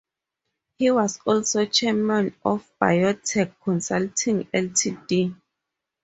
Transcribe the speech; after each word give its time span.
He 0.79 0.89
was 0.89 1.19
also 1.27 1.67
chairman 1.67 2.33
of 2.43 2.67
Biotech 2.81 3.51
Consulting 3.63 4.45
Ltd. 4.45 5.35